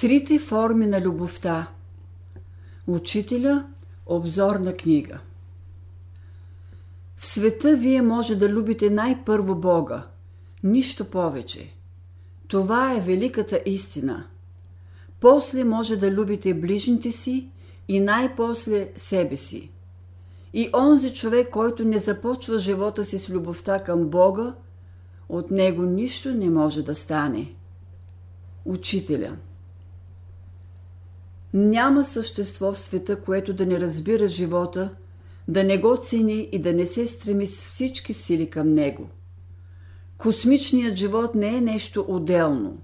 Трите 0.00 0.38
форми 0.38 0.86
на 0.86 1.00
любовта. 1.00 1.70
Учителя 2.86 3.66
обзорна 4.06 4.76
книга. 4.76 5.18
В 7.16 7.26
света 7.26 7.76
вие 7.76 8.02
може 8.02 8.36
да 8.36 8.48
любите 8.48 8.90
най-първо 8.90 9.54
Бога, 9.54 10.06
нищо 10.62 11.04
повече. 11.04 11.74
Това 12.48 12.94
е 12.96 13.00
великата 13.00 13.60
истина. 13.66 14.24
После 15.20 15.64
може 15.64 15.96
да 15.96 16.10
любите 16.10 16.54
ближните 16.54 17.12
си 17.12 17.48
и 17.88 18.00
най-после 18.00 18.88
себе 18.96 19.36
си. 19.36 19.70
И 20.52 20.70
онзи 20.74 21.14
човек, 21.14 21.50
който 21.50 21.84
не 21.84 21.98
започва 21.98 22.58
живота 22.58 23.04
си 23.04 23.18
с 23.18 23.30
любовта 23.30 23.84
към 23.84 24.08
Бога, 24.08 24.54
от 25.28 25.50
него 25.50 25.82
нищо 25.82 26.34
не 26.34 26.50
може 26.50 26.82
да 26.82 26.94
стане. 26.94 27.54
Учителя 28.64 29.36
Няма 31.54 32.04
същество 32.04 32.72
в 32.72 32.78
света, 32.78 33.20
което 33.20 33.52
да 33.52 33.66
не 33.66 33.80
разбира 33.80 34.28
живота, 34.28 34.90
да 35.48 35.64
не 35.64 35.78
го 35.78 35.96
цени 35.96 36.48
и 36.52 36.58
да 36.58 36.72
не 36.72 36.86
се 36.86 37.06
стреми 37.06 37.46
с 37.46 37.66
всички 37.66 38.14
сили 38.14 38.50
към 38.50 38.74
него. 38.74 39.08
Космичният 40.18 40.96
живот 40.96 41.34
не 41.34 41.56
е 41.56 41.60
нещо 41.60 42.04
отделно. 42.08 42.78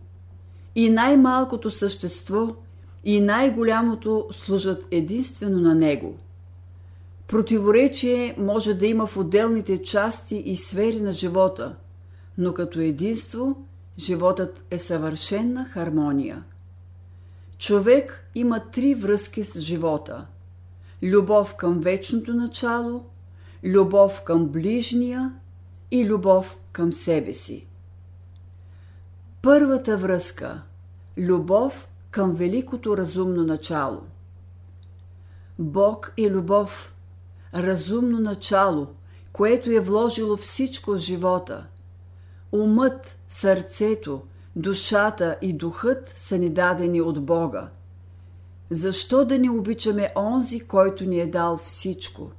И 0.74 0.90
най-малкото 0.90 1.70
същество, 1.70 2.56
и 3.04 3.20
най-голямото 3.20 4.28
служат 4.32 4.88
единствено 4.90 5.60
на 5.60 5.74
него– 5.74 6.18
Противоречие 7.28 8.34
може 8.38 8.74
да 8.74 8.86
има 8.86 9.06
в 9.06 9.16
отделните 9.16 9.82
части 9.82 10.36
и 10.36 10.56
сфери 10.56 11.00
на 11.00 11.12
живота, 11.12 11.74
но 12.38 12.54
като 12.54 12.80
единство 12.80 13.56
животът 13.98 14.64
е 14.70 14.78
съвършенна 14.78 15.64
хармония. 15.64 16.44
Човек 17.58 18.24
има 18.34 18.60
три 18.70 18.94
връзки 18.94 19.44
с 19.44 19.60
живота– 19.60 20.26
любов 21.02 21.54
към 21.54 21.80
вечното 21.80 22.34
начало, 22.34 23.04
любов 23.64 24.22
към 24.22 24.48
ближния 24.48 25.34
и 25.90 26.04
любов 26.04 26.58
към 26.72 26.92
себе 26.92 27.32
си. 27.32 27.66
Първата 29.42 29.96
връзка– 29.96 30.62
любов 31.18 31.88
към 32.10 32.32
великото 32.32 32.96
разумно 32.96 33.44
начало. 33.44 34.02
Бог 35.58 36.12
е 36.18 36.30
любов– 36.30 36.94
разумно 37.54 38.20
начало, 38.20 38.86
което 39.32 39.70
е 39.70 39.80
вложило 39.80 40.36
всичко 40.36 40.92
в 40.92 40.98
живота. 40.98 41.66
Умът, 42.52 43.16
сърцето, 43.28 44.22
душата 44.56 45.36
и 45.42 45.52
духът 45.52 46.12
са 46.16 46.38
ни 46.38 46.50
дадени 46.50 47.00
от 47.00 47.24
Бога. 47.24 47.68
Защо 48.70 49.24
да 49.24 49.38
не 49.38 49.50
обичаме 49.50 50.12
онзи, 50.16 50.60
който 50.60 51.04
ни 51.04 51.20
е 51.20 51.26
дал 51.26 51.56
всичко? 51.56 52.30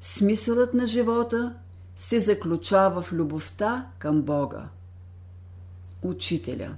Смисълът 0.00 0.74
на 0.74 0.86
живота 0.86 1.54
се 1.96 2.20
заключава 2.20 3.02
в 3.02 3.12
любовта 3.12 3.86
към 3.98 4.22
Бога. 4.22 4.68
Учителя 6.02 6.74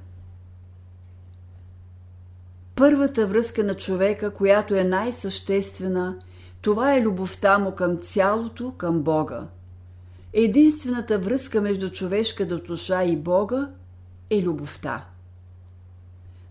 Първата 2.75 3.27
връзка 3.27 3.65
на 3.65 3.75
човека, 3.75 4.31
която 4.31 4.75
е 4.75 4.85
най-съществена 4.85 6.19
това 6.63 6.95
е 6.95 7.03
любовта 7.03 7.59
му 7.59 7.75
към 7.75 7.99
цялото, 7.99 8.73
към 8.77 9.03
Бога. 9.03 9.47
Единствената 10.33 11.19
връзка 11.19 11.61
между 11.61 11.91
човешката 11.91 12.57
душа 12.57 13.05
и 13.05 13.17
Бога 13.17 13.69
е 14.31 14.43
любовта. 14.43 15.07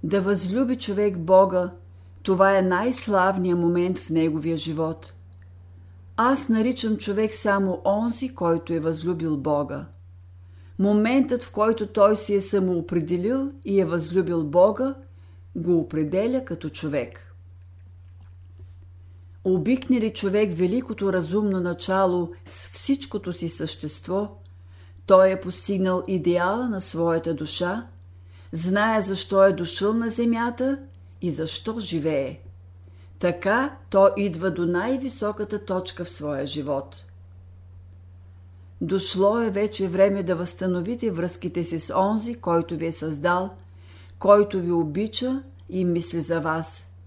Да 0.03 0.21
възлюби 0.21 0.77
човек 0.77 1.17
Бога, 1.17 1.71
това 2.23 2.57
е 2.57 2.61
най-славният 2.61 3.59
момент 3.59 3.99
в 3.99 4.09
неговия 4.09 4.57
живот. 4.57 5.13
Аз 6.17 6.49
наричам 6.49 6.97
човек 6.97 7.33
само 7.33 7.81
онзи, 7.85 8.35
който 8.35 8.73
е 8.73 8.79
възлюбил 8.79 9.37
Бога. 9.37 9.85
Моментът, 10.79 11.43
в 11.43 11.51
който 11.51 11.87
той 11.87 12.17
си 12.17 12.33
е 12.33 12.41
самоопределил 12.41 13.51
и 13.65 13.79
е 13.81 13.85
възлюбил 13.85 14.43
Бога, 14.43 14.95
го 15.55 15.79
определя 15.79 16.45
като 16.45 16.69
човек. 16.69 17.33
Обикне 19.43 20.01
ли 20.01 20.13
човек 20.13 20.53
великото 20.53 21.13
разумно 21.13 21.59
начало 21.59 22.31
с 22.45 22.67
всичкото 22.67 23.33
си 23.33 23.49
същество, 23.49 24.37
той 25.07 25.31
е 25.31 25.41
постигнал 25.41 26.03
идеала 26.07 26.69
на 26.69 26.81
своята 26.81 27.33
душа, 27.33 27.87
знае 28.51 29.01
защо 29.01 29.43
е 29.43 29.53
дошъл 29.53 29.93
на 29.93 30.09
земята 30.09 30.79
и 31.21 31.31
защо 31.31 31.79
живее. 31.79 32.39
Така 33.19 33.75
то 33.89 34.09
идва 34.17 34.51
до 34.51 34.65
най-високата 34.65 35.65
точка 35.65 36.05
в 36.05 36.09
своя 36.09 36.45
живот. 36.45 37.05
Дошло 38.81 39.39
е 39.39 39.49
вече 39.49 39.87
време 39.87 40.23
да 40.23 40.35
възстановите 40.35 41.11
връзките 41.11 41.63
си 41.63 41.79
с 41.79 41.95
онзи, 41.95 42.35
който 42.35 42.75
ви 42.75 42.85
е 42.85 42.91
създал, 42.91 43.49
който 44.19 44.59
ви 44.59 44.71
обича 44.71 45.43
и 45.69 45.85
мисли 45.85 46.19
за 46.19 46.39
вас– 46.39 46.83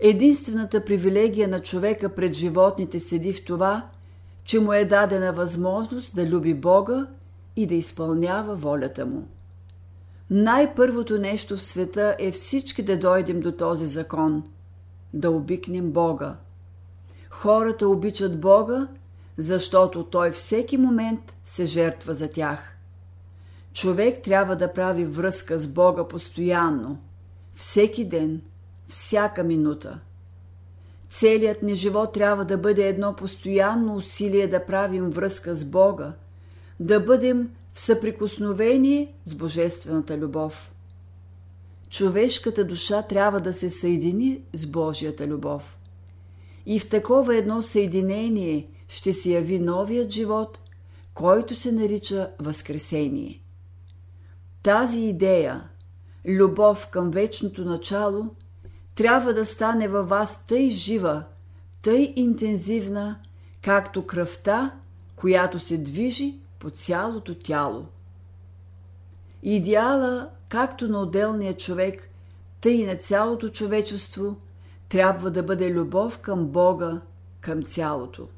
Единствената 0.00 0.84
привилегия 0.84 1.48
на 1.48 1.60
човека 1.60 2.14
пред 2.14 2.34
животните 2.34 3.00
седи 3.00 3.32
в 3.32 3.44
това, 3.44 3.88
че 4.46 4.60
му 4.60 4.72
е 4.72 4.84
дадена 4.84 5.32
възможност 5.32 6.14
да 6.14 6.28
люби 6.28 6.54
Бога 6.54 7.06
и 7.56 7.66
да 7.66 7.74
изпълнява 7.74 8.56
волята 8.56 9.06
му. 9.06 9.28
Най-първото 10.30 11.18
нещо 11.18 11.56
в 11.56 11.62
света 11.62 12.16
е 12.18 12.32
всички 12.32 12.82
да 12.82 12.98
дойдем 12.98 13.40
до 13.40 13.52
този 13.52 13.86
закон– 13.86 14.44
да 15.14 15.30
обикнем 15.30 15.90
Бога. 15.90 16.36
Хората 17.30 17.88
обичат 17.88 18.40
Бога, 18.40 18.88
защото 19.38 20.04
Той 20.04 20.30
всеки 20.30 20.76
момент 20.76 21.36
се 21.44 21.66
жертва 21.66 22.14
за 22.14 22.28
тях. 22.32 22.76
Човек 23.72 24.22
трябва 24.22 24.56
да 24.56 24.72
прави 24.72 25.04
връзка 25.04 25.58
с 25.58 25.66
Бога 25.66 26.08
постоянно, 26.08 26.98
всеки 27.54 28.04
ден– 28.04 28.42
всяка 28.88 29.44
минута. 29.44 29.98
Целият 31.10 31.62
ни 31.62 31.74
живот 31.74 32.12
трябва 32.12 32.44
да 32.44 32.58
бъде 32.58 32.88
едно 32.88 33.16
постоянно 33.16 33.94
усилие 33.94 34.46
да 34.46 34.66
правим 34.66 35.10
връзка 35.10 35.54
с 35.54 35.64
Бога, 35.64 36.12
да 36.80 37.00
бъдем 37.00 37.50
в 37.72 37.80
съприкосновение 37.80 39.14
с 39.24 39.34
Божествената 39.34 40.18
любов. 40.18 40.72
Човешката 41.90 42.64
душа 42.64 43.02
трябва 43.02 43.40
да 43.40 43.52
се 43.52 43.70
съедини 43.70 44.40
с 44.54 44.66
Божията 44.66 45.26
любов. 45.26 45.78
И 46.66 46.80
в 46.80 46.88
такова 46.88 47.36
едно 47.36 47.62
съединение 47.62 48.68
ще 48.88 49.12
се 49.12 49.30
яви 49.30 49.58
новият 49.58 50.10
живот, 50.10 50.60
който 51.14 51.54
се 51.54 51.72
нарича 51.72 52.30
Възкресение. 52.38 53.40
Тази 54.62 55.00
идея, 55.00 55.68
любов 56.26 56.88
към 56.90 57.10
вечното 57.10 57.64
начало– 57.64 58.30
трябва 58.96 59.34
да 59.34 59.44
стане 59.44 59.88
във 59.88 60.08
вас 60.08 60.46
тъй 60.46 60.70
жива, 60.70 61.24
тъй 61.82 62.12
интензивна, 62.16 63.18
както 63.62 64.06
кръвта, 64.06 64.72
която 65.16 65.58
се 65.58 65.78
движи 65.78 66.40
по 66.58 66.70
цялото 66.70 67.34
тяло. 67.34 67.86
Идеала, 69.42 70.30
както 70.48 70.88
на 70.88 71.00
отделния 71.00 71.56
човек, 71.56 72.08
тъй 72.60 72.72
и 72.72 72.86
на 72.86 72.96
цялото 72.96 73.48
човечество, 73.48 74.36
трябва 74.88 75.30
да 75.30 75.42
бъде 75.42 75.70
любов 75.70 76.18
към 76.18 76.46
Бога, 76.46 77.00
към 77.40 77.62
цялото. 77.62 78.28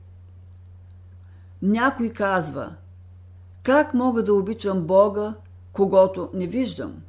Някой 1.62 2.10
казва, 2.10 2.75
как 3.62 3.94
мога 3.94 4.25
да 4.25 4.34
обичам 4.34 4.80
Бога, 4.80 5.34
когато 5.72 6.30
не 6.34 6.46
виждам? 6.46 7.02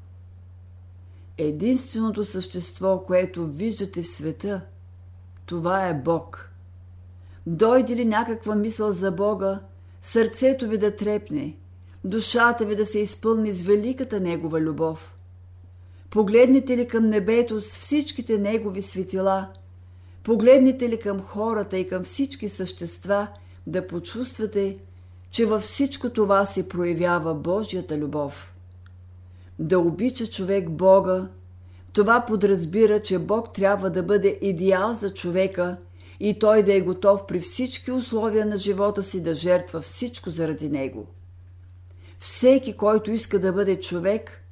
Единственото 1.41 2.25
същество, 2.25 3.03
което 3.07 3.47
виждате 3.47 4.01
в 4.01 4.07
света, 4.07 4.61
това 5.45 5.87
е 5.87 5.93
Бог. 5.93 6.51
Дойде 7.47 7.95
ли 7.95 8.05
някаква 8.05 8.55
мисъл 8.55 8.91
за 8.91 9.11
Бога, 9.11 9.59
сърцето 10.01 10.69
ви 10.69 10.77
да 10.77 10.95
трепне, 10.95 11.57
душата 12.03 12.65
ви 12.65 12.75
да 12.75 12.85
се 12.85 12.99
изпълни 12.99 13.51
с 13.51 13.61
великата 13.61 14.19
Негова 14.19 14.61
любов. 14.61 15.15
Погледнете 16.09 16.77
ли 16.77 16.87
към 16.87 17.05
небето 17.05 17.61
с 17.61 17.77
всичките 17.77 18.37
Негови 18.37 18.81
светила, 18.81 19.47
погледнете 20.23 20.89
ли 20.89 20.99
към 20.99 21.21
хората 21.21 21.77
и 21.77 21.87
към 21.87 22.03
всички 22.03 22.49
същества, 22.49 23.27
да 23.67 23.87
почувствате, 23.87 24.77
че 25.31 25.45
във 25.45 25.61
всичко 25.61 26.09
това 26.09 26.45
се 26.45 26.69
проявява 26.69 27.35
Божията 27.35 27.97
любов 27.97 28.53
да 29.59 29.79
обича 29.79 30.27
човек 30.27 30.69
Бога, 30.69 31.27
това 31.93 32.25
подразбира, 32.25 33.01
че 33.01 33.19
Бог 33.19 33.53
трябва 33.53 33.89
да 33.89 34.03
бъде 34.03 34.39
идеал 34.41 34.93
за 34.93 35.13
човека 35.13 35.77
и 36.19 36.39
той 36.39 36.63
да 36.63 36.73
е 36.73 36.81
готов 36.81 37.25
при 37.27 37.39
всички 37.39 37.91
условия 37.91 38.45
на 38.45 38.57
живота 38.57 39.03
си 39.03 39.23
да 39.23 39.35
жертва 39.35 39.81
всичко 39.81 40.29
заради 40.29 40.69
него. 40.69 41.07
Всеки, 42.19 42.77
който 42.77 43.11
иска 43.11 43.39
да 43.39 43.53
бъде 43.53 43.79
човек, 43.79 44.43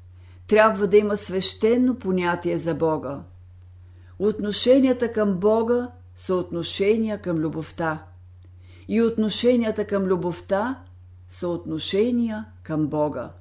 трябва 0.47 0.87
да 0.87 0.97
има 0.97 1.17
свещено 1.17 1.95
понятие 1.95 2.57
за 2.57 2.75
Бога. 2.75 3.21
Отношенията 4.19 5.11
към 5.11 5.33
Бога 5.33 5.91
са 6.15 6.35
отношения 6.35 7.21
към 7.21 7.37
любовта. 7.37 8.03
И 8.87 9.01
отношенията 9.01 9.87
към 9.87 10.03
любовта 10.03 10.83
са 11.29 11.47
отношения 11.47 12.45
към 12.63 12.87
Бога. 12.87 13.31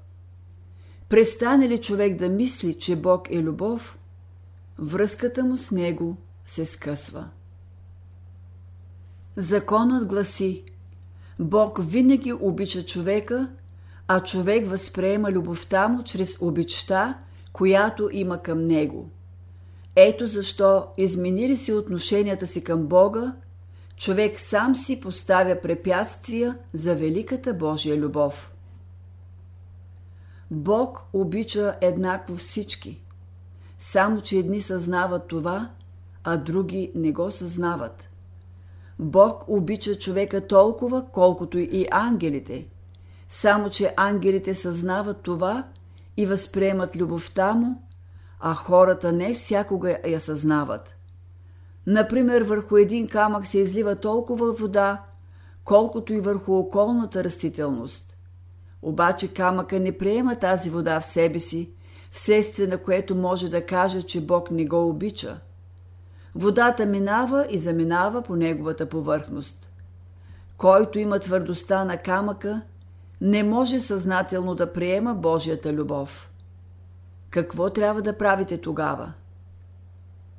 Престане 1.08 1.68
ли 1.68 1.80
човек 1.80 2.16
да 2.16 2.28
мисли, 2.28 2.74
че 2.74 2.96
Бог 2.96 3.30
е 3.30 3.42
любов, 3.42 3.98
връзката 4.78 5.44
му 5.44 5.56
с 5.56 5.70
Него 5.70 6.16
се 6.44 6.66
скъсва. 6.66 7.28
Законът 9.36 10.08
гласи 10.08 10.64
Бог 11.38 11.78
винаги 11.82 12.32
обича 12.32 12.84
човека, 12.84 13.50
а 14.08 14.20
човек 14.20 14.68
възприема 14.68 15.32
любовта 15.32 15.88
му 15.88 16.02
чрез 16.02 16.36
обичта, 16.40 17.18
която 17.52 18.08
има 18.12 18.42
към 18.42 18.64
него. 18.64 19.10
Ето 19.96 20.26
защо, 20.26 20.86
изменили 20.98 21.56
си 21.56 21.72
отношенията 21.72 22.46
си 22.46 22.64
към 22.64 22.86
Бога, 22.86 23.34
човек 23.96 24.38
сам 24.40 24.74
си 24.74 25.00
поставя 25.00 25.60
препятствия 25.60 26.58
за 26.72 26.94
великата 26.94 27.54
Божия 27.54 27.96
любов. 27.96 28.52
Бог 30.50 31.06
обича 31.12 31.76
еднакво 31.80 32.36
всички, 32.36 33.00
само 33.78 34.20
че 34.20 34.38
едни 34.38 34.60
съзнават 34.60 35.28
това, 35.28 35.70
а 36.24 36.36
други 36.36 36.92
не 36.94 37.12
го 37.12 37.30
съзнават. 37.30 38.08
Бог 38.98 39.44
обича 39.48 39.98
човека 39.98 40.46
толкова, 40.46 41.06
колкото 41.12 41.58
и 41.58 41.86
ангелите, 41.90 42.66
само 43.28 43.70
че 43.70 43.94
ангелите 43.96 44.54
съзнават 44.54 45.22
това 45.22 45.64
и 46.16 46.26
възприемат 46.26 46.96
любовта 46.96 47.54
му, 47.54 47.82
а 48.40 48.54
хората 48.54 49.12
не 49.12 49.34
всякога 49.34 49.98
я 50.06 50.20
съзнават. 50.20 50.96
Например, 51.86 52.42
върху 52.42 52.76
един 52.76 53.08
камък 53.08 53.46
се 53.46 53.58
излива 53.58 53.96
толкова 53.96 54.52
вода, 54.52 55.02
колкото 55.64 56.14
и 56.14 56.20
върху 56.20 56.56
околната 56.56 57.24
растителност. 57.24 58.15
Обаче 58.82 59.34
камъка 59.34 59.80
не 59.80 59.98
приема 59.98 60.36
тази 60.36 60.70
вода 60.70 61.00
в 61.00 61.04
себе 61.04 61.38
си, 61.38 61.70
вследствие 62.10 62.66
на 62.66 62.78
което 62.78 63.14
може 63.14 63.48
да 63.48 63.66
каже, 63.66 64.02
че 64.02 64.26
Бог 64.26 64.50
не 64.50 64.66
го 64.66 64.88
обича. 64.88 65.40
Водата 66.34 66.86
минава 66.86 67.46
и 67.50 67.58
заминава 67.58 68.22
по 68.22 68.36
неговата 68.36 68.88
повърхност. 68.88 69.70
Който 70.56 70.98
има 70.98 71.18
твърдостта 71.18 71.84
на 71.84 71.96
камъка, 71.96 72.62
не 73.20 73.42
може 73.42 73.80
съзнателно 73.80 74.54
да 74.54 74.72
приема 74.72 75.14
Божията 75.14 75.72
любов. 75.72 76.30
Какво 77.30 77.70
трябва 77.70 78.02
да 78.02 78.18
правите 78.18 78.60
тогава? 78.60 79.12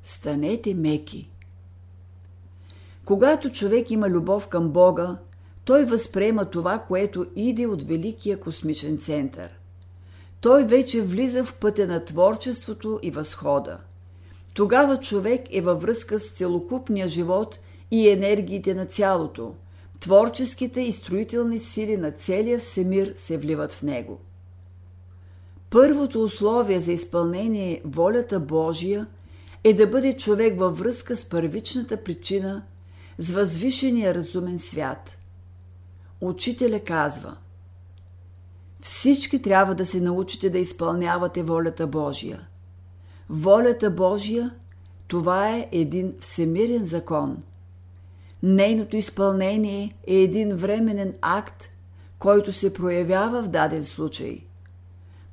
Станете 0.02 0.74
меки. 0.74 1.30
Когато 3.04 3.50
човек 3.50 3.90
има 3.90 4.08
любов 4.08 4.48
към 4.48 4.68
Бога, 4.68 5.18
той 5.68 5.84
възприема 5.84 6.44
това, 6.44 6.78
което 6.78 7.26
иде 7.36 7.66
от 7.66 7.82
Великия 7.82 8.40
космичен 8.40 8.98
център. 8.98 9.50
Той 10.40 10.64
вече 10.64 11.02
влиза 11.02 11.44
в 11.44 11.54
пътя 11.54 11.86
на 11.86 12.04
творчеството 12.04 13.00
и 13.02 13.10
възхода. 13.10 13.78
Тогава 14.54 14.96
човек 14.96 15.46
е 15.50 15.60
във 15.60 15.82
връзка 15.82 16.18
с 16.18 16.30
целокупния 16.30 17.08
живот 17.08 17.58
и 17.90 18.08
енергиите 18.08 18.74
на 18.74 18.86
цялото. 18.86 19.54
Творческите 20.00 20.80
и 20.80 20.92
строителни 20.92 21.58
сили 21.58 21.96
на 21.96 22.10
целия 22.10 22.58
всемир 22.58 23.12
се 23.16 23.38
вливат 23.38 23.72
в 23.72 23.82
него. 23.82 24.18
Първото 25.70 26.22
условие 26.22 26.80
за 26.80 26.92
изпълнение 26.92 27.82
волята 27.84 28.40
Божия 28.40 29.06
е 29.64 29.74
да 29.74 29.86
бъде 29.86 30.16
човек 30.16 30.58
във 30.58 30.78
връзка 30.78 31.16
с 31.16 31.24
първичната 31.24 32.04
причина, 32.04 32.62
с 33.18 33.30
възвишения 33.30 34.14
разумен 34.14 34.58
свят. 34.58 35.17
Учителя 36.20 36.80
казва 36.80 37.36
Всички 38.80 39.42
трябва 39.42 39.74
да 39.74 39.86
се 39.86 40.00
научите 40.00 40.50
да 40.50 40.58
изпълнявате 40.58 41.42
волята 41.42 41.86
Божия. 41.86 42.48
Волята 43.30 43.90
Божия– 43.90 44.54
това 45.08 45.50
е 45.50 45.68
един 45.72 46.14
всемирен 46.20 46.84
закон. 46.84 47.42
Нейното 48.42 48.96
изпълнение 48.96 49.96
е 50.06 50.14
един 50.14 50.54
временен 50.54 51.14
акт, 51.20 51.64
който 52.18 52.52
се 52.52 52.72
проявява 52.72 53.42
в 53.42 53.48
даден 53.48 53.84
случай– 53.84 54.44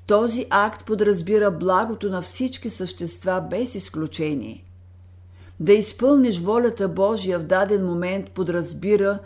този 0.08 0.46
акт 0.50 0.86
подразбира 0.86 1.52
благото 1.52 2.10
на 2.10 2.22
всички 2.22 2.70
същества 2.70 3.48
без 3.50 3.76
изключение. 3.76 4.64
Да 5.60 5.74
изпълниш 5.74 6.40
волята 6.40 6.88
Божия 6.88 7.40
в 7.40 7.44
даден 7.44 7.86
момент 7.86 8.32
подразбира 8.32 9.20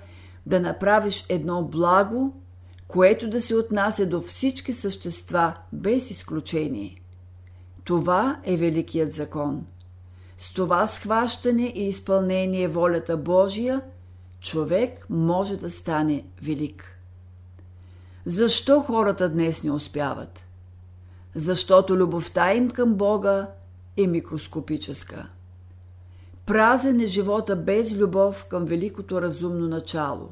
да 0.50 0.60
направиш 0.60 1.26
едно 1.30 1.64
благо, 1.64 2.34
което 2.88 3.30
да 3.30 3.42
се 3.42 3.56
отнася 3.56 4.06
до 4.06 4.22
всички 4.22 4.74
същества 4.74 5.54
без 5.74 6.12
изключение. 6.12 7.02
Това 7.84 8.40
е 8.44 8.58
Великият 8.58 9.12
закон. 9.12 9.66
С 10.38 10.54
това 10.54 10.88
схващане 10.88 11.74
и 11.76 11.88
изпълнение 11.88 12.68
волята 12.68 13.18
Божия, 13.18 13.82
човек 14.40 15.06
може 15.10 15.58
да 15.58 15.70
стане 15.70 16.26
велик. 16.42 16.96
Защо 18.26 18.82
хората 18.82 19.30
днес 19.30 19.64
не 19.64 19.72
успяват? 19.72 20.46
защото 21.36 21.98
любовта 21.98 22.54
им 22.54 22.70
към 22.70 22.94
Бога 22.94 23.48
е 23.98 24.08
микроскопическа. 24.08 25.28
Празен 26.46 27.00
е 27.00 27.06
живота 27.06 27.56
без 27.56 27.96
любов 27.96 28.46
към 28.46 28.66
великото 28.66 29.22
разумно 29.22 29.68
начало. 29.68 30.30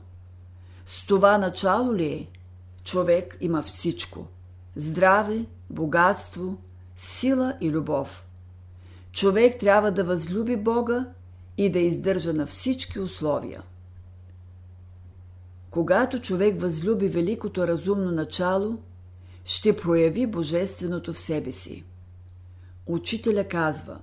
С 0.87 1.05
това 1.05 1.37
начало 1.37 1.95
ли 1.95 2.05
е? 2.05 2.27
Човек 2.83 3.37
има 3.41 3.61
всичко– 3.61 4.27
здраве, 4.75 5.45
богатство, 5.69 6.57
сила 6.95 7.57
и 7.61 7.71
любов. 7.71 8.25
Човек 9.11 9.59
трябва 9.59 9.91
да 9.91 10.03
възлюби 10.03 10.57
Бога 10.57 11.05
и 11.57 11.71
да 11.71 11.79
издържа 11.79 12.33
на 12.33 12.45
всички 12.45 12.99
условия. 12.99 13.63
Когато 15.69 16.19
човек 16.19 16.61
възлюби 16.61 17.07
великото 17.07 17.67
разумно 17.67 18.11
начало– 18.11 18.77
ще 19.45 19.77
прояви 19.77 20.27
Божественото 20.27 21.13
в 21.13 21.19
себе 21.19 21.51
си. 21.51 21.83
Учителя 22.85 23.47
казва 23.47 23.99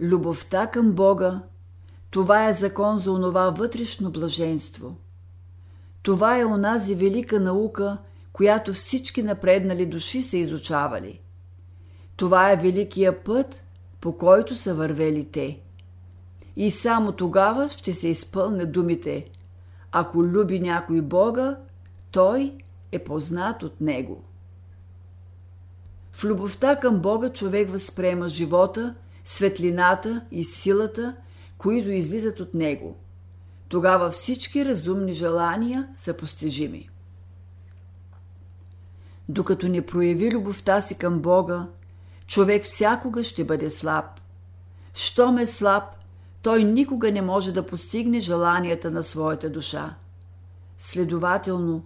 Любовта 0.00 0.66
към 0.66 0.92
Бога– 0.92 1.42
това 2.10 2.48
е 2.48 2.52
закон 2.52 2.98
за 2.98 3.12
онова 3.12 3.50
вътрешно 3.50 4.10
блаженство. 4.10 4.96
Това 6.02 6.38
е 6.38 6.44
онази 6.44 6.94
велика 6.94 7.40
наука, 7.40 7.98
която 8.32 8.72
всички 8.72 9.22
напреднали 9.22 9.86
души 9.86 10.22
са 10.22 10.36
изучавали. 10.36 11.20
Това 12.16 12.50
е 12.52 12.56
великия 12.56 13.24
път, 13.24 13.64
по 14.00 14.18
който 14.18 14.54
са 14.54 14.74
вървели 14.74 15.24
те. 15.24 15.60
И 16.56 16.70
само 16.70 17.12
тогава 17.12 17.68
ще 17.68 17.94
се 17.94 18.08
изпълнят 18.08 18.72
думите 18.72 19.30
Ако 19.92 20.24
люби 20.24 20.60
някой 20.60 21.00
Бога, 21.00 21.58
той 22.10 22.58
е 22.92 22.98
познат 22.98 23.62
от 23.62 23.80
него. 23.80 24.24
В 26.12 26.24
любовта 26.24 26.76
към 26.76 27.00
Бога 27.00 27.28
човек 27.28 27.70
възприема 27.70 28.28
живота, 28.28 28.94
светлината 29.24 30.24
и 30.30 30.44
силата, 30.44 31.16
които 31.58 31.90
излизат 31.90 32.40
от 32.40 32.54
него. 32.54 32.96
Тогава 33.72 34.10
всички 34.10 34.64
разумни 34.64 35.12
желания 35.12 35.88
са 35.96 36.14
постижими. 36.14 36.88
Докато 39.28 39.68
не 39.68 39.86
прояви 39.86 40.30
любовта 40.30 40.80
си 40.80 40.94
към 40.94 41.20
Бога, 41.20 41.66
човек 42.26 42.64
всякога 42.64 43.24
ще 43.24 43.44
бъде 43.44 43.70
слаб. 43.70 44.04
Щом 44.94 45.38
е 45.38 45.46
слаб, 45.46 45.84
той 46.42 46.64
никога 46.64 47.12
не 47.12 47.22
може 47.22 47.52
да 47.52 47.66
постигне 47.66 48.20
желанията 48.20 48.90
на 48.90 49.02
своята 49.02 49.50
душа. 49.50 49.94
Следователно, 50.78 51.84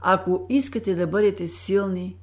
ако 0.00 0.46
искате 0.48 0.94
да 0.94 1.06
бъдете 1.06 1.48
силни, 1.48 2.16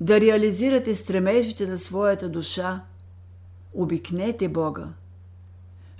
да 0.00 0.20
реализирате 0.20 0.94
стремежите 0.94 1.66
на 1.66 1.78
своята 1.78 2.28
душа, 2.28 2.84
обикнете 3.74 4.48
Бога. 4.48 4.88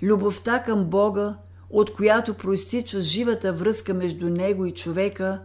Любовта 0.01 0.63
към 0.63 0.85
Бога, 0.85 1.37
от 1.71 1.93
която 1.93 2.33
проистича 2.33 3.01
живата 3.01 3.53
връзка 3.53 3.93
между 3.93 4.29
Него 4.29 4.65
и 4.65 4.73
човека, 4.73 5.41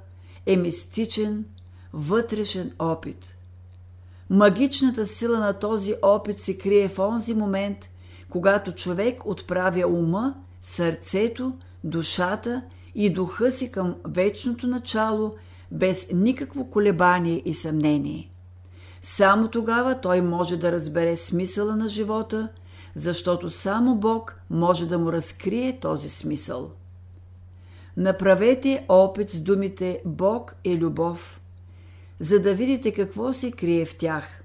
е 0.46 0.56
мистичен, 0.56 1.44
вътрешен 1.92 2.72
опит. 2.78 3.36
Магичната 4.30 5.06
сила 5.06 5.38
на 5.38 5.52
този 5.52 5.94
опит 6.02 6.38
се 6.38 6.58
крие 6.58 6.88
в 6.88 6.98
онзи 6.98 7.34
момент, 7.34 7.78
когато 8.28 8.72
човек 8.72 9.26
отправя 9.26 9.86
ума, 9.86 10.34
сърцето, 10.62 11.52
душата 11.84 12.62
и 12.94 13.12
духа 13.12 13.52
си 13.52 13.72
към 13.72 13.94
вечното 14.04 14.66
начало 14.66 15.34
без 15.70 16.06
никакво 16.12 16.70
колебание 16.70 17.42
и 17.44 17.54
съмнение. 17.54 18.30
Само 19.02 19.48
тогава 19.48 20.00
той 20.00 20.20
може 20.20 20.56
да 20.56 20.72
разбере 20.72 21.16
смисъла 21.16 21.76
на 21.76 21.88
живота, 21.88 22.48
защото 22.96 23.50
само 23.50 23.96
Бог 23.96 24.40
може 24.50 24.88
да 24.88 24.98
му 24.98 25.12
разкрие 25.12 25.80
този 25.80 26.08
смисъл. 26.08 26.70
Направете 27.96 28.84
опит 28.88 29.30
с 29.30 29.40
думите 29.40 30.02
Бог 30.04 30.56
е 30.64 30.76
любов, 30.76 31.40
за 32.20 32.40
да 32.40 32.54
видите 32.54 32.92
какво 32.92 33.32
се 33.32 33.52
крие 33.52 33.84
в 33.84 33.98
тях. 33.98 34.42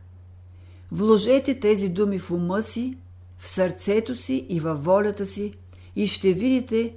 Вложете 0.91 1.59
тези 1.59 1.89
думи 1.89 2.19
в 2.19 2.31
ума 2.31 2.61
си, 2.61 2.97
в 3.37 3.47
сърцето 3.47 4.15
си 4.15 4.45
и 4.49 4.59
във 4.59 4.83
волята 4.85 5.25
си 5.25 5.53
и 5.95 6.07
ще 6.07 6.33
видите, 6.33 6.93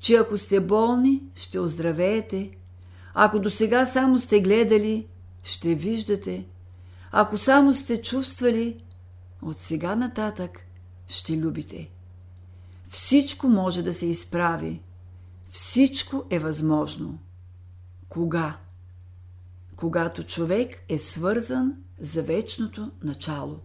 че 0.00 0.14
ако 0.14 0.38
сте 0.38 0.60
болни, 0.60 1.22
ще 1.34 1.58
оздравеете. 1.58 2.50
Ако 3.14 3.38
до 3.38 3.50
сега 3.50 3.86
само 3.86 4.18
сте 4.18 4.40
гледали, 4.40 5.06
ще 5.42 5.74
виждате. 5.74 6.44
Ако 7.12 7.38
само 7.38 7.74
сте 7.74 8.02
чувствали, 8.02 8.82
от 9.42 9.58
сега 9.58 9.96
нататък 9.96 10.67
ще 11.08 11.36
любите. 11.36 11.90
Всичко 12.88 13.48
може 13.48 13.82
да 13.82 13.94
се 13.94 14.06
изправи. 14.06 14.80
Всичко 15.50 16.24
е 16.30 16.38
възможно. 16.38 17.18
Кога? 18.08 18.58
Когато 19.76 20.22
човек 20.22 20.84
е 20.88 20.98
свързан 20.98 21.76
за 22.00 22.22
вечното 22.22 22.90
начало. 23.02 23.60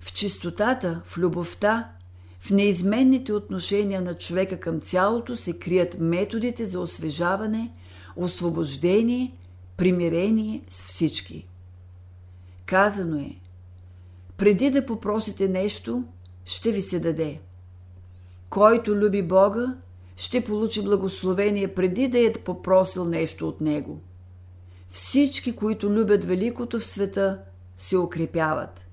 В 0.00 0.12
чистотата, 0.12 1.02
в 1.04 1.18
любовта, 1.18 1.92
в 2.40 2.50
неизменните 2.50 3.32
отношения 3.32 4.02
на 4.02 4.14
човека 4.14 4.60
към 4.60 4.80
цялото 4.80 5.36
се 5.36 5.58
крият 5.58 5.96
методите 6.00 6.66
за 6.66 6.80
освежаване, 6.80 7.72
освобождение, 8.16 9.36
примирение 9.76 10.62
с 10.68 10.82
всички. 10.82 11.46
Казано 12.66 13.16
е, 13.16 13.36
преди 14.36 14.70
да 14.70 14.86
попросите 14.86 15.48
нещо, 15.48 16.04
ще 16.44 16.72
ви 16.72 16.82
се 16.82 17.00
даде. 17.00 17.40
Който 18.50 18.96
люби 18.96 19.22
Бога, 19.22 19.76
ще 20.16 20.44
получи 20.44 20.84
благословение 20.84 21.74
преди 21.74 22.08
да 22.08 22.18
е 22.18 22.32
попросил 22.32 23.04
нещо 23.04 23.48
от 23.48 23.60
Него. 23.60 24.00
Всички, 24.88 25.56
които 25.56 25.90
любят 25.90 26.24
великото 26.24 26.78
в 26.78 26.84
света, 26.84 27.40
се 27.76 27.96
укрепяват. 27.96 28.86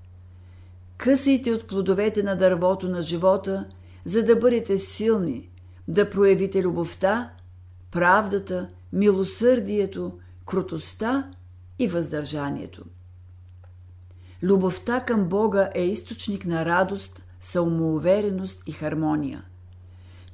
Късайте 0.96 1.52
от 1.52 1.66
плодовете 1.66 2.22
на 2.22 2.36
дървото 2.36 2.88
на 2.88 3.02
живота, 3.02 3.68
за 4.04 4.22
да 4.22 4.36
бъдете 4.36 4.78
силни, 4.78 5.50
да 5.88 6.10
проявите 6.10 6.62
любовта, 6.62 7.32
правдата, 7.90 8.68
милосърдието, 8.92 10.18
крутостта 10.46 11.30
и 11.78 11.88
въздържанието. 11.88 12.84
Любовта 14.44 15.00
към 15.00 15.24
Бога 15.24 15.70
е 15.74 15.82
източник 15.82 16.46
на 16.46 16.64
радост, 16.64 17.22
самоувереност 17.40 18.62
и 18.66 18.72
хармония. 18.72 19.44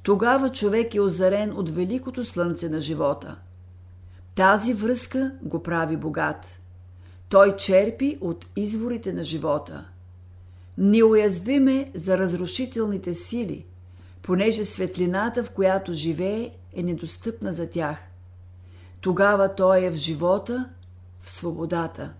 Тогава 0.03 0.49
човек 0.49 0.95
е 0.95 1.01
озарен 1.01 1.53
от 1.57 1.69
великото 1.69 2.23
слънце 2.23 2.69
на 2.69 2.81
живота. 2.81 3.37
Тази 4.35 4.73
връзка 4.73 5.31
го 5.41 5.63
прави 5.63 5.97
богат. 5.97 6.59
Той 7.29 7.55
черпи 7.55 8.17
от 8.21 8.45
изворите 8.55 9.13
на 9.13 9.23
живота. 9.23 9.85
Неуязвиме 10.77 11.91
за 11.93 12.17
разрушителните 12.17 13.13
сили, 13.13 13.65
понеже 14.21 14.65
светлината, 14.65 15.43
в 15.43 15.51
която 15.51 15.93
живее, 15.93 16.51
е 16.73 16.83
недостъпна 16.83 17.53
за 17.53 17.69
тях. 17.69 17.97
Тогава 19.01 19.55
той 19.55 19.85
е 19.85 19.91
в 19.91 19.95
живота, 19.95 20.69
в 21.21 21.29
свободата. 21.29 22.13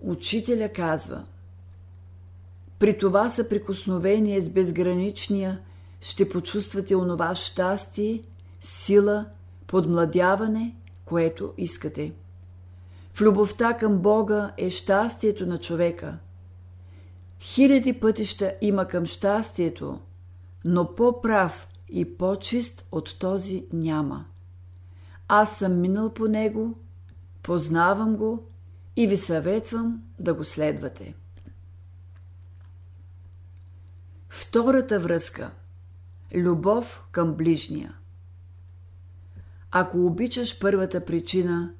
Учителя 0.00 0.68
казва 0.68 1.24
При 2.78 2.98
това 2.98 3.30
съприкосновение 3.30 4.40
с 4.40 4.50
безграничния 4.50 5.60
ще 6.00 6.28
почувствате 6.28 6.96
онова 6.96 7.34
щастие, 7.34 8.22
сила, 8.60 9.26
подмладяване, 9.66 10.74
което 11.04 11.52
искате. 11.58 12.12
В 13.14 13.20
любовта 13.20 13.74
към 13.74 13.98
Бога 13.98 14.52
е 14.56 14.70
щастието 14.70 15.46
на 15.46 15.58
човека. 15.58 16.18
Хиляди 17.40 17.92
пътища 17.92 18.54
има 18.60 18.88
към 18.88 19.06
щастието, 19.06 20.00
но 20.64 20.94
по-прав 20.94 21.68
и 21.88 22.16
по-чист 22.16 22.86
от 22.92 23.18
този 23.18 23.66
няма. 23.72 24.24
Аз 25.28 25.58
съм 25.58 25.80
минал 25.80 26.10
по 26.14 26.28
него, 26.28 26.74
познавам 27.42 28.16
го 28.16 28.42
и 28.96 29.06
ви 29.06 29.16
съветвам 29.16 30.02
да 30.20 30.34
го 30.34 30.44
следвате. 30.44 31.14
Втората 34.28 35.00
връзка– 35.00 35.50
любов 36.34 37.04
към 37.10 37.34
ближния. 37.34 37.94
Ако 39.70 40.06
обичаш 40.06 40.60
първата 40.60 41.04
причина, 41.04 41.72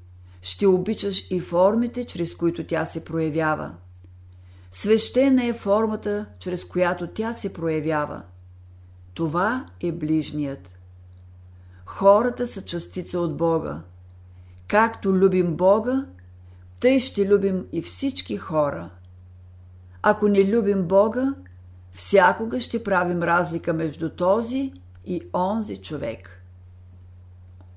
ще 0.42 0.66
обичаш 0.66 1.30
и 1.30 1.40
формите, 1.40 2.04
чрез 2.04 2.34
които 2.34 2.66
тя 2.66 2.84
се 2.84 3.04
проявява. 3.04 3.74
Свещена 4.72 5.44
е 5.44 5.52
формата, 5.52 6.26
чрез 6.38 6.64
която 6.64 7.06
тя 7.06 7.32
се 7.32 7.52
проявява. 7.52 8.22
Това 9.14 9.66
е 9.80 9.92
ближният. 9.92 10.78
Хората 11.86 12.46
са 12.46 12.62
частица 12.62 13.20
от 13.20 13.36
Бога. 13.36 13.82
Както 14.68 15.12
любим 15.12 15.56
Бога, 15.56 16.06
тъй 16.80 17.00
ще 17.00 17.28
любим 17.28 17.66
и 17.72 17.82
всички 17.82 18.36
хора. 18.36 18.90
Ако 20.02 20.28
не 20.28 20.44
любим 20.44 20.82
Бога, 20.82 21.34
всякога 21.92 22.60
ще 22.60 22.84
правим 22.84 23.22
разлика 23.22 23.72
между 23.72 24.10
този 24.10 24.72
и 25.04 25.22
онзи 25.34 25.76
човек. 25.76 26.42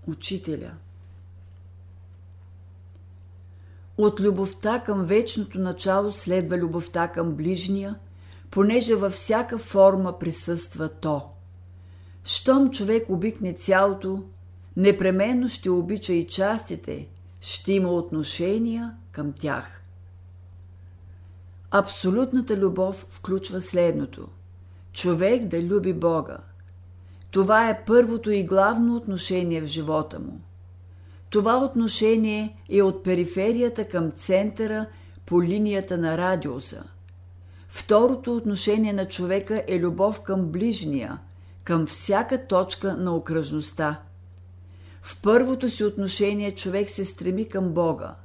Учителя 0.08 0.72
От 3.98 4.20
любовта 4.20 4.84
към 4.86 5.06
вечното 5.06 5.60
начало 5.60 6.12
следва 6.12 6.58
любовта 6.58 7.08
към 7.08 7.36
ближния, 7.36 7.96
понеже 8.52 8.96
във 8.96 9.14
всяка 9.14 9.58
форма 9.58 10.20
присъства 10.20 10.90
то. 10.90 11.30
Щом 12.24 12.72
човек 12.72 13.10
обикне 13.10 13.54
цялото, 13.54 14.24
непременно 14.78 15.50
ще 15.50 15.70
обича 15.70 16.14
и 16.14 16.28
частите– 16.28 17.08
ще 17.42 17.74
има 17.74 17.90
отношения 17.90 18.94
към 19.12 19.34
тях. 19.34 19.82
Абсолютната 21.72 22.58
любов 22.58 23.06
включва 23.10 23.62
следното– 23.62 24.28
човек 24.94 25.46
да 25.46 25.64
люби 25.64 25.94
Бога. 25.94 26.38
Това 27.32 27.70
е 27.70 27.86
първото 27.86 28.32
и 28.32 28.44
главно 28.44 28.96
отношение 28.96 29.62
в 29.62 29.66
живота 29.66 30.20
му. 30.20 30.42
Това 31.30 31.58
отношение 31.58 32.58
е 32.70 32.82
от 32.82 33.04
периферията 33.04 33.88
към 33.88 34.12
центъра 34.12 34.86
по 35.26 35.44
линията 35.44 35.98
на 35.98 36.18
радиуса. 36.18 36.84
Второто 37.68 38.36
отношение 38.36 38.94
на 38.94 39.06
човека 39.06 39.64
е 39.68 39.80
любов 39.80 40.22
към 40.22 40.46
ближния, 40.46 41.20
към 41.64 41.88
всяка 41.88 42.48
точка 42.48 42.96
на 42.98 43.16
окръжността– 43.16 44.00
в 45.02 45.22
първото 45.22 45.70
си 45.70 45.84
отношение 45.84 46.56
човек 46.56 46.90
се 46.90 47.06
стреми 47.06 47.48
към 47.48 47.70
Бога. 47.74 48.16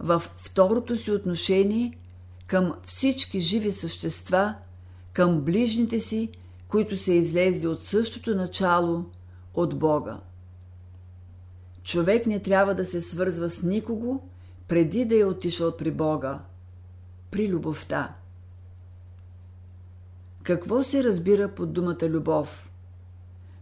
Във 0.00 0.34
второто 0.36 0.96
си 0.96 1.10
отношение 1.10 1.98
към 2.46 2.74
всички 2.84 3.40
живи 3.40 3.72
същества, 3.72 4.54
към 5.12 5.40
ближните 5.40 6.00
си, 6.00 6.30
които 6.68 6.96
са 6.96 7.12
излезли 7.12 7.66
от 7.66 7.82
същото 7.82 8.34
начало, 8.34 9.04
от 9.54 9.78
Бога. 9.78 10.20
Човек 11.82 12.26
не 12.26 12.42
трябва 12.42 12.74
да 12.74 12.84
се 12.84 13.00
свързва 13.00 13.48
с 13.48 13.62
никого, 13.62 14.28
преди 14.68 15.04
да 15.04 15.20
е 15.20 15.24
отишъл 15.24 15.76
при 15.76 15.90
Бога, 15.90 16.40
при 17.30 17.48
любовта. 17.48 18.14
Какво 20.42 20.82
се 20.82 21.04
разбира 21.04 21.48
под 21.48 21.72
думата 21.72 22.02
любов? 22.02 22.70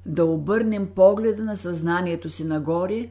Да 0.07 0.25
обърнем 0.25 0.91
погледа 0.95 1.45
на 1.45 1.57
съзнанието 1.57 2.31
си 2.31 2.45
нагоре, 2.45 3.09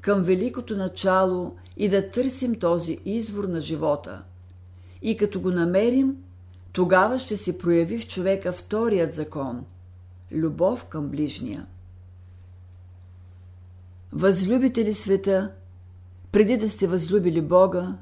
към 0.00 0.22
великото 0.22 0.76
начало 0.76 1.56
и 1.76 1.88
да 1.88 2.10
търсим 2.10 2.54
този 2.54 2.98
извор 3.04 3.44
на 3.44 3.60
живота. 3.60 4.22
И 5.02 5.16
като 5.16 5.40
го 5.40 5.50
намерим, 5.50 6.16
тогава 6.72 7.18
ще 7.18 7.36
се 7.36 7.58
прояви 7.58 7.98
в 7.98 8.08
човека 8.08 8.52
вторият 8.52 9.14
закон– 9.14 9.64
любов 10.32 10.84
към 10.84 11.08
ближния. 11.08 11.66
Възлюбите 14.12 14.84
ли 14.84 14.92
света, 14.92 15.52
преди 16.32 16.56
да 16.56 16.68
сте 16.68 16.86
възлюбили 16.86 17.40
Бога, 17.40 17.98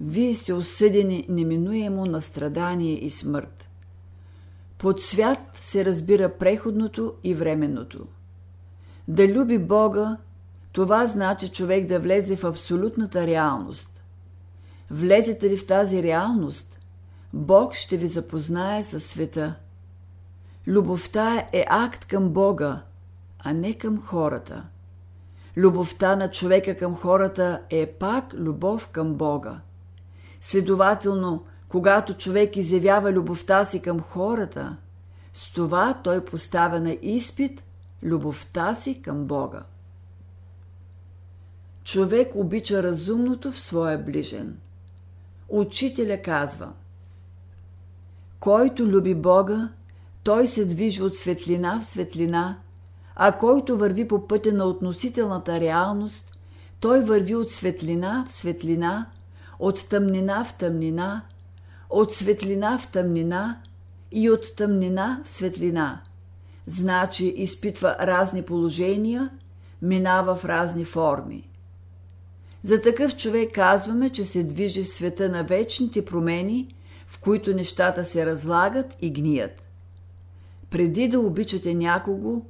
вие 0.00 0.34
сте 0.34 0.52
осъдени 0.52 1.26
неминуемо 1.28 2.06
на 2.06 2.20
страдание 2.20 3.04
и 3.04 3.10
смърт. 3.10 3.67
Под 4.78 5.00
свят 5.00 5.38
се 5.54 5.84
разбира 5.84 6.38
преходното 6.38 7.14
и 7.24 7.34
временното. 7.34 8.06
Да 9.08 9.28
люби 9.28 9.58
Бога, 9.58 10.16
това 10.72 11.06
значи 11.06 11.48
човек 11.48 11.86
да 11.86 12.00
влезе 12.00 12.36
в 12.36 12.44
абсолютната 12.44 13.26
реалност. 13.26 14.02
Влезете 14.90 15.50
ли 15.50 15.56
в 15.56 15.66
тази 15.66 16.02
реалност, 16.02 16.78
Бог 17.32 17.74
ще 17.74 17.96
ви 17.96 18.06
запознае 18.06 18.84
със 18.84 19.04
света. 19.04 19.54
Любовта 20.66 21.46
е 21.52 21.64
акт 21.68 22.04
към 22.04 22.28
Бога, 22.28 22.82
а 23.38 23.52
не 23.52 23.74
към 23.74 24.00
хората. 24.00 24.64
Любовта 25.56 26.16
на 26.16 26.30
човека 26.30 26.76
към 26.76 26.96
хората 26.96 27.60
е 27.70 27.86
пак 27.86 28.34
любов 28.34 28.88
към 28.88 29.14
Бога. 29.14 29.60
Следователно, 30.40 31.44
когато 31.68 32.14
човек 32.14 32.56
изявява 32.56 33.12
любовта 33.12 33.64
си 33.64 33.80
към 33.80 34.00
хората, 34.00 34.76
с 35.32 35.52
това 35.52 36.00
той 36.04 36.24
поставя 36.24 36.80
на 36.80 36.96
изпит 37.02 37.64
любовта 38.02 38.74
си 38.74 39.02
към 39.02 39.24
Бога. 39.24 39.62
Човек 41.84 42.34
обича 42.34 42.82
разумното 42.82 43.52
в 43.52 43.58
своя 43.58 43.98
ближен. 43.98 44.58
Учителя 45.48 46.22
казва 46.22 46.72
Който 48.40 48.86
люби 48.86 49.14
Бога, 49.14 49.68
той 50.22 50.46
се 50.46 50.64
движи 50.64 51.02
от 51.02 51.14
светлина 51.14 51.80
в 51.80 51.86
светлина, 51.86 52.58
а 53.16 53.32
който 53.32 53.78
върви 53.78 54.08
по 54.08 54.26
пътя 54.28 54.52
на 54.52 54.64
относителната 54.64 55.60
реалност, 55.60 56.38
той 56.80 57.00
върви 57.00 57.34
от 57.34 57.50
светлина 57.50 58.24
в 58.28 58.32
светлина, 58.32 59.06
от 59.58 59.88
тъмнина 59.88 60.44
в 60.44 60.58
тъмнина, 60.58 61.22
от 61.90 62.14
светлина 62.14 62.78
в 62.78 62.92
тъмнина 62.92 63.60
и 64.12 64.30
от 64.30 64.56
тъмнина 64.56 65.22
в 65.24 65.30
светлина. 65.30 66.02
Значи 66.66 67.26
изпитва 67.26 67.96
разни 68.00 68.42
положения, 68.42 69.30
минава 69.82 70.34
в 70.34 70.44
разни 70.44 70.84
форми. 70.84 71.48
За 72.62 72.80
такъв 72.80 73.16
човек 73.16 73.54
казваме, 73.54 74.10
че 74.10 74.24
се 74.24 74.44
движи 74.44 74.82
в 74.82 74.88
света 74.88 75.28
на 75.28 75.44
вечните 75.44 76.04
промени, 76.04 76.74
в 77.06 77.20
които 77.20 77.54
нещата 77.54 78.04
се 78.04 78.26
разлагат 78.26 78.96
и 79.00 79.10
гният. 79.10 79.62
Преди 80.70 81.08
да 81.08 81.20
обичате 81.20 81.74
някого, 81.74 82.42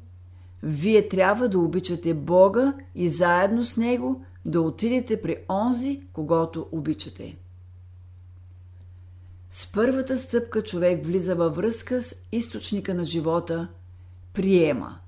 вие 0.62 1.08
трябва 1.08 1.48
да 1.48 1.58
обичате 1.58 2.14
Бога 2.14 2.74
и 2.94 3.08
заедно 3.08 3.64
с 3.64 3.76
Него 3.76 4.24
да 4.44 4.60
отидете 4.60 5.22
при 5.22 5.36
онзи, 5.48 6.00
когато 6.12 6.66
обичате. 6.72 7.36
С 9.50 9.72
първата 9.72 10.16
стъпка 10.16 10.62
човек 10.62 11.06
влиза 11.06 11.34
във 11.34 11.56
връзка 11.56 12.02
с 12.02 12.14
източника 12.32 12.94
на 12.94 13.04
живота– 13.04 13.68
приема. 14.32 14.98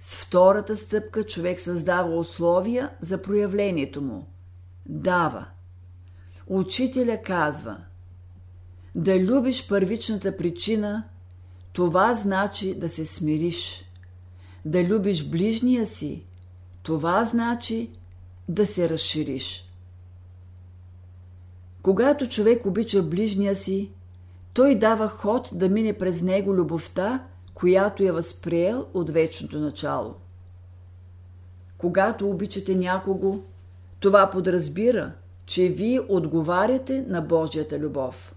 С 0.00 0.14
втората 0.14 0.76
стъпка 0.76 1.24
човек 1.24 1.60
създава 1.60 2.16
условия 2.16 2.90
за 3.00 3.22
проявлението 3.22 4.02
му– 4.02 4.28
дава. 4.86 5.46
Учителя 6.46 7.22
казва– 7.22 7.76
да 8.94 9.20
любиш 9.20 9.68
първичната 9.68 10.36
причина, 10.36 11.04
това 11.72 12.14
значи 12.14 12.74
да 12.74 12.88
се 12.88 13.06
смириш. 13.06 13.84
Да 14.64 14.84
любиш 14.84 15.28
ближния 15.28 15.86
си, 15.86 16.24
това 16.82 17.24
значи 17.24 17.90
да 18.48 18.66
се 18.66 18.88
разшириш. 18.88 19.69
Когато 21.82 22.28
човек 22.28 22.66
обича 22.66 23.02
ближния 23.02 23.56
си, 23.56 23.90
той 24.54 24.74
дава 24.74 25.08
ход 25.08 25.50
да 25.52 25.68
мине 25.68 25.92
през 25.92 26.22
него 26.22 26.54
любовта, 26.54 27.24
която 27.54 28.02
е 28.02 28.12
възприел 28.12 28.86
от 28.94 29.10
вечното 29.10 29.58
начало. 29.58 30.14
Когато 31.78 32.30
обичате 32.30 32.74
някого, 32.74 33.38
това 34.00 34.30
подразбира, 34.30 35.12
че 35.46 35.68
вие 35.68 36.00
отговаряте 36.08 37.04
на 37.08 37.20
Божията 37.20 37.78
любов. 37.78 38.34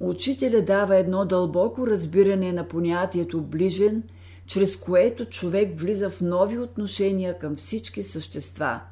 Учителя 0.00 0.62
дава 0.62 0.96
едно 0.96 1.24
дълбоко 1.24 1.86
разбиране 1.86 2.52
на 2.52 2.68
понятието 2.68 3.40
ближен, 3.40 4.02
чрез 4.46 4.76
което 4.76 5.24
човек 5.24 5.78
влиза 5.80 6.10
в 6.10 6.20
нови 6.20 6.58
отношения 6.58 7.38
към 7.38 7.56
всички 7.56 8.02
същества– 8.02 8.80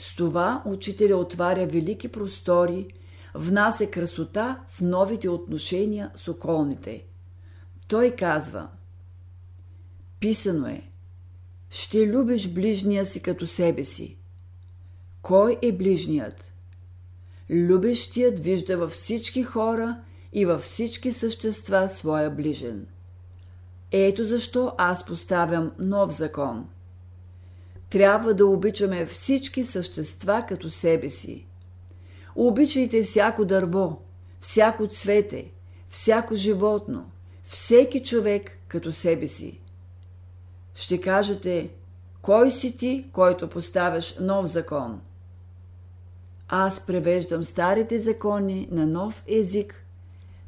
с 0.00 0.16
това 0.16 0.62
учителя 0.66 1.16
отваря 1.16 1.66
велики 1.66 2.08
простори, 2.08 2.86
внася 3.34 3.86
красота 3.86 4.60
в 4.68 4.80
новите 4.80 5.28
отношения 5.28 6.10
с 6.14 6.28
околните. 6.28 7.04
Той 7.88 8.10
казва 8.10 8.68
Писано 10.20 10.66
е 10.66 10.82
Ще 11.70 12.06
любиш 12.06 12.52
ближния 12.52 13.06
си 13.06 13.22
като 13.22 13.46
себе 13.46 13.84
си. 13.84 14.16
Кой 15.22 15.58
е 15.62 15.72
ближният? 15.72 16.52
Любещият 17.50 18.38
вижда 18.38 18.76
във 18.76 18.90
всички 18.90 19.42
хора 19.42 20.00
и 20.32 20.46
във 20.46 20.60
всички 20.60 21.12
същества 21.12 21.88
своя 21.88 22.30
ближен. 22.30 22.86
Ето 23.92 24.24
защо 24.24 24.72
аз 24.78 25.04
поставям 25.04 25.72
нов 25.78 26.16
закон– 26.16 26.68
трябва 27.90 28.34
да 28.34 28.46
обичаме 28.46 29.06
всички 29.06 29.64
същества 29.64 30.44
като 30.48 30.70
себе 30.70 31.10
си. 31.10 31.46
Обичайте 32.36 33.02
всяко 33.02 33.44
дърво, 33.44 34.02
всяко 34.40 34.86
цвете, 34.86 35.50
всяко 35.88 36.34
животно, 36.34 37.10
всеки 37.42 38.02
човек 38.02 38.58
като 38.68 38.92
себе 38.92 39.26
си. 39.26 39.60
Ще 40.74 41.00
кажете, 41.00 41.70
кой 42.22 42.50
си 42.50 42.76
ти, 42.76 43.06
който 43.12 43.48
поставяш 43.48 44.16
нов 44.20 44.46
закон? 44.46 45.00
Аз 46.48 46.86
превеждам 46.86 47.44
старите 47.44 47.98
закони 47.98 48.68
на 48.70 48.86
нов 48.86 49.24
език, 49.26 49.84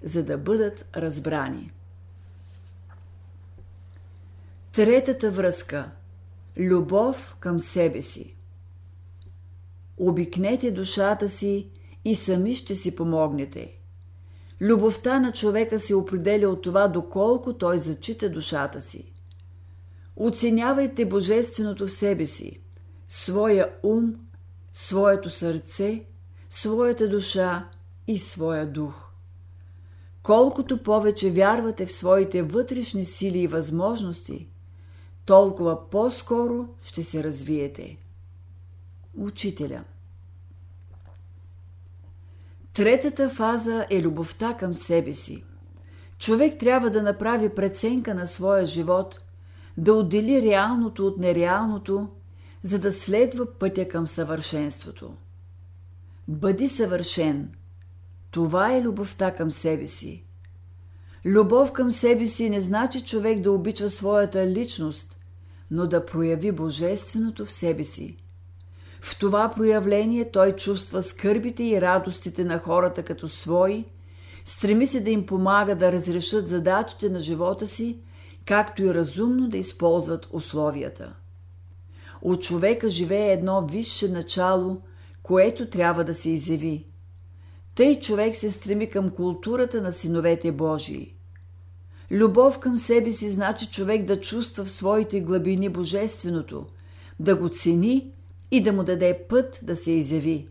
за 0.02 0.22
да 0.22 0.38
бъдат 0.38 0.86
разбрани. 0.96 1.72
Третата 4.72 5.30
връзка– 5.30 5.90
Любов 6.56 7.36
към 7.40 7.60
себе 7.60 8.02
си. 8.02 8.36
Обикнете 9.96 10.70
душата 10.70 11.28
си 11.28 11.70
и 12.04 12.14
сами 12.14 12.54
ще 12.54 12.74
си 12.74 12.96
помогнете. 12.96 13.78
Любовта 14.60 15.20
на 15.20 15.32
човека 15.32 15.80
се 15.80 15.94
определя 15.94 16.48
от 16.48 16.62
това 16.62 16.88
доколко 16.88 17.52
той 17.52 17.78
зачита 17.78 18.30
душата 18.30 18.80
си. 18.80 19.12
Оценявайте 20.16 21.04
божественото 21.04 21.86
в 21.86 21.90
себе 21.90 22.26
си, 22.26 22.60
своя 23.08 23.70
ум, 23.82 24.14
своето 24.72 25.30
сърце, 25.30 26.04
своята 26.50 27.08
душа 27.08 27.68
и 28.06 28.18
своя 28.18 28.66
дух. 28.66 28.94
Колкото 30.22 30.82
повече 30.82 31.30
вярвате 31.30 31.86
в 31.86 31.92
своите 31.92 32.42
вътрешни 32.42 33.04
сили 33.04 33.38
и 33.38 33.46
възможности, 33.46 34.48
толкова 35.26 35.90
по-скоро 35.90 36.68
ще 36.84 37.02
се 37.02 37.24
развиете. 37.24 37.98
Учителя 39.16 39.84
Третата 42.72 43.30
фаза 43.30 43.86
е 43.90 44.02
любовта 44.02 44.56
към 44.56 44.74
себе 44.74 45.14
си. 45.14 45.44
Човек 46.18 46.58
трябва 46.58 46.90
да 46.90 47.02
направи 47.02 47.48
преценка 47.48 48.14
на 48.14 48.26
своя 48.26 48.66
живот, 48.66 49.20
да 49.76 49.94
отдели 49.94 50.42
реалното 50.42 51.06
от 51.06 51.18
нереалното, 51.18 52.08
за 52.62 52.78
да 52.78 52.92
следва 52.92 53.46
пътя 53.58 53.88
към 53.88 54.06
съвършенството. 54.06 55.14
Бъди 56.28 56.68
съвършен. 56.68 57.52
Това 58.30 58.74
е 58.74 58.82
любовта 58.82 59.34
към 59.34 59.50
себе 59.50 59.86
си. 59.86 60.24
Любов 61.24 61.72
към 61.72 61.90
себе 61.90 62.26
си 62.26 62.50
не 62.50 62.60
значи 62.60 63.04
човек 63.04 63.40
да 63.40 63.52
обича 63.52 63.90
своята 63.90 64.46
личност, 64.46 65.16
но 65.70 65.86
да 65.86 66.06
прояви 66.06 66.52
божественото 66.52 67.44
в 67.44 67.50
себе 67.50 67.84
си. 67.84 68.16
В 69.00 69.18
това 69.18 69.52
проявление 69.56 70.30
той 70.30 70.56
чувства 70.56 71.02
скърбите 71.02 71.64
и 71.64 71.80
радостите 71.80 72.44
на 72.44 72.58
хората 72.58 73.02
като 73.02 73.28
свои, 73.28 73.84
стреми 74.44 74.86
се 74.86 75.00
да 75.00 75.10
им 75.10 75.26
помага 75.26 75.76
да 75.76 75.92
разрешат 75.92 76.48
задачите 76.48 77.08
на 77.08 77.20
живота 77.20 77.66
си, 77.66 77.98
както 78.44 78.82
и 78.82 78.94
разумно 78.94 79.48
да 79.48 79.56
използват 79.56 80.28
условията. 80.32 81.14
От 82.22 82.42
човека 82.42 82.90
живее 82.90 83.32
едно 83.32 83.66
висше 83.66 84.08
начало, 84.08 84.82
което 85.22 85.70
трябва 85.70 86.04
да 86.04 86.14
се 86.14 86.30
изяви. 86.30 86.91
Тъй 87.74 88.00
човек 88.00 88.36
се 88.36 88.50
стреми 88.50 88.90
към 88.90 89.10
културата 89.10 89.82
на 89.82 89.92
синовете 89.92 90.52
Божии. 90.52 91.14
Любов 92.10 92.58
към 92.58 92.78
себе 92.78 93.12
си 93.12 93.28
значи 93.28 93.70
човек 93.70 94.04
да 94.04 94.20
чувства 94.20 94.64
в 94.64 94.70
своите 94.70 95.20
глъбини 95.20 95.68
божественото, 95.68 96.66
да 97.20 97.36
го 97.36 97.48
цени 97.48 98.12
и 98.50 98.62
да 98.62 98.72
му 98.72 98.84
даде 98.84 99.18
път 99.28 99.60
да 99.62 99.76
се 99.76 99.92
изяви. 99.92 100.48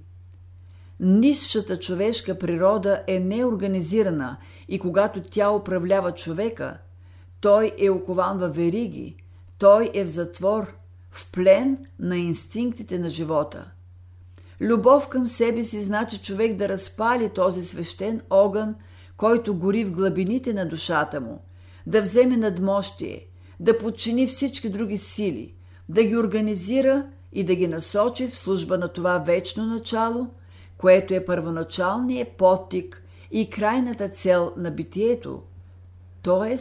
Нисшата 0.99 1.79
човешка 1.79 2.39
природа 2.39 3.03
е 3.07 3.19
неорганизирана 3.19 4.37
и 4.67 4.79
когато 4.79 5.21
тя 5.21 5.51
управлява 5.51 6.11
човека, 6.11 6.77
той 7.41 7.71
е 7.77 7.89
окован 7.89 8.37
във 8.37 8.55
вериги, 8.55 9.15
той 9.57 9.91
е 9.93 10.03
в 10.03 10.07
затвор, 10.07 10.73
в 11.11 11.31
плен 11.31 11.85
на 11.99 12.17
инстинктите 12.17 12.99
на 12.99 13.09
живота. 13.09 13.71
Любов 14.61 15.07
към 15.07 15.27
себе 15.27 15.63
си 15.63 15.81
значи 15.81 16.21
човек 16.21 16.55
да 16.55 16.69
разпали 16.69 17.29
този 17.29 17.61
свещен 17.61 18.21
огън, 18.29 18.75
който 19.17 19.55
гори 19.55 19.83
в 19.83 19.91
глъбините 19.91 20.53
на 20.53 20.67
душата 20.67 21.21
му, 21.21 21.41
да 21.87 22.01
вземе 22.01 22.37
надмощие, 22.37 23.27
да 23.59 23.77
подчини 23.77 24.27
всички 24.27 24.69
други 24.69 24.97
сили, 24.97 25.53
да 25.89 26.03
ги 26.03 26.17
организира 26.17 27.05
и 27.33 27.43
да 27.43 27.55
ги 27.55 27.67
насочи 27.67 28.27
в 28.27 28.37
служба 28.37 28.77
на 28.77 28.87
това 28.87 29.17
вечно 29.17 29.65
начало, 29.65 30.27
което 30.77 31.13
е 31.13 31.25
първоначалният 31.25 32.31
подтик 32.31 33.03
и 33.31 33.49
крайната 33.49 34.09
цел 34.09 34.53
на 34.57 34.71
битието, 34.71 35.41
т.е. 36.23 36.57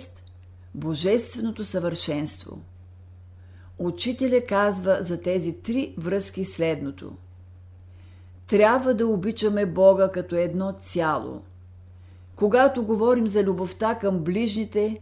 Божественото 0.75 1.65
съвършенство. 1.65 2.59
Учителя 3.79 4.41
казва 4.49 4.99
за 5.01 5.21
тези 5.21 5.53
три 5.63 5.95
връзки 5.99 6.45
следното. 6.45 7.13
Трябва 8.51 8.95
да 8.95 9.07
обичаме 9.07 9.67
Бога 9.67 10.11
като 10.11 10.37
едно 10.37 10.73
цяло. 10.73 11.43
Когато 12.37 12.85
говорим 12.85 13.29
за 13.29 13.43
любовта 13.43 13.95
към 13.95 14.19
ближните, 14.19 15.01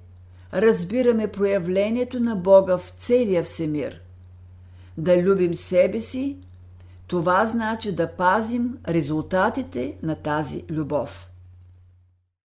разбираме 0.52 1.28
проявлението 1.28 2.20
на 2.20 2.36
Бога 2.36 2.76
в 2.76 2.92
целия 2.98 3.42
всемир. 3.42 4.00
Да 4.98 5.22
любим 5.22 5.54
себе 5.54 6.00
си, 6.00 6.36
това 7.06 7.46
значи 7.46 7.94
да 7.94 8.16
пазим 8.16 8.78
резултатите 8.88 9.96
на 10.02 10.14
тази 10.14 10.64
любов. 10.70 11.27